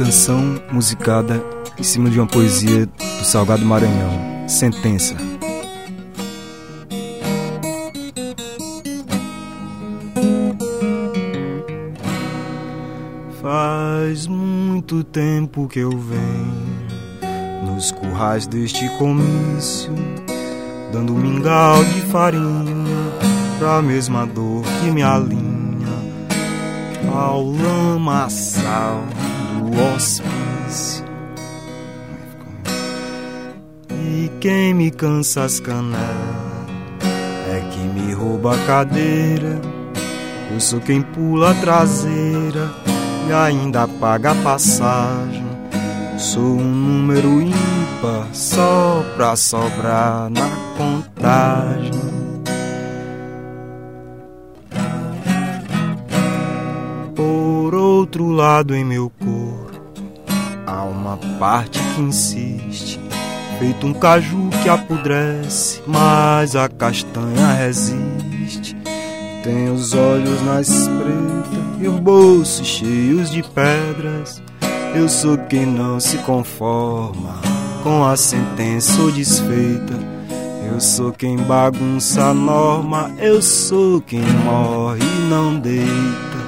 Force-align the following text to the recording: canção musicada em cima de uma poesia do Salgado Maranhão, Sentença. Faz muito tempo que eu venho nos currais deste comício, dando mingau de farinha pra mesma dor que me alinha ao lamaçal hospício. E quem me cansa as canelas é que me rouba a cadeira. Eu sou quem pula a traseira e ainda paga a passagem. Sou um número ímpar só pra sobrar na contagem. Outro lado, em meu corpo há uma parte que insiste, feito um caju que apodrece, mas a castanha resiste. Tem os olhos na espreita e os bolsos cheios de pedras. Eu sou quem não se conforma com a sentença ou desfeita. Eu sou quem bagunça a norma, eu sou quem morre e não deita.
canção 0.00 0.58
musicada 0.72 1.44
em 1.78 1.82
cima 1.82 2.08
de 2.08 2.18
uma 2.18 2.26
poesia 2.26 2.86
do 2.86 3.22
Salgado 3.22 3.66
Maranhão, 3.66 4.48
Sentença. 4.48 5.14
Faz 13.42 14.26
muito 14.26 15.04
tempo 15.04 15.68
que 15.68 15.80
eu 15.80 15.90
venho 15.90 17.66
nos 17.66 17.92
currais 17.92 18.46
deste 18.46 18.88
comício, 18.96 19.92
dando 20.94 21.12
mingau 21.12 21.84
de 21.84 22.00
farinha 22.10 22.96
pra 23.58 23.82
mesma 23.82 24.26
dor 24.26 24.62
que 24.80 24.90
me 24.90 25.02
alinha 25.02 25.60
ao 27.14 27.44
lamaçal 27.44 29.04
hospício. 29.70 31.04
E 33.90 34.30
quem 34.40 34.74
me 34.74 34.90
cansa 34.90 35.44
as 35.44 35.60
canelas 35.60 36.00
é 37.48 37.60
que 37.70 37.78
me 37.78 38.12
rouba 38.12 38.54
a 38.54 38.66
cadeira. 38.66 39.60
Eu 40.52 40.60
sou 40.60 40.80
quem 40.80 41.02
pula 41.02 41.52
a 41.52 41.54
traseira 41.54 42.70
e 43.28 43.32
ainda 43.32 43.86
paga 43.86 44.32
a 44.32 44.34
passagem. 44.36 45.46
Sou 46.18 46.42
um 46.42 46.64
número 46.64 47.40
ímpar 47.40 48.28
só 48.32 49.04
pra 49.16 49.36
sobrar 49.36 50.28
na 50.30 50.50
contagem. 50.76 52.09
Outro 58.10 58.28
lado, 58.28 58.74
em 58.74 58.84
meu 58.84 59.08
corpo 59.08 59.80
há 60.66 60.82
uma 60.82 61.16
parte 61.38 61.78
que 61.94 62.00
insiste, 62.00 62.98
feito 63.60 63.86
um 63.86 63.94
caju 63.94 64.50
que 64.62 64.68
apodrece, 64.68 65.80
mas 65.86 66.56
a 66.56 66.68
castanha 66.68 67.52
resiste. 67.52 68.76
Tem 69.44 69.70
os 69.70 69.94
olhos 69.94 70.42
na 70.42 70.60
espreita 70.60 71.78
e 71.80 71.86
os 71.86 72.00
bolsos 72.00 72.66
cheios 72.66 73.30
de 73.30 73.44
pedras. 73.44 74.42
Eu 74.92 75.08
sou 75.08 75.38
quem 75.38 75.64
não 75.64 76.00
se 76.00 76.18
conforma 76.18 77.36
com 77.84 78.04
a 78.04 78.16
sentença 78.16 79.00
ou 79.00 79.12
desfeita. 79.12 79.94
Eu 80.68 80.80
sou 80.80 81.12
quem 81.12 81.36
bagunça 81.36 82.24
a 82.24 82.34
norma, 82.34 83.12
eu 83.18 83.40
sou 83.40 84.00
quem 84.00 84.22
morre 84.44 85.00
e 85.00 85.30
não 85.30 85.58
deita. 85.60 86.39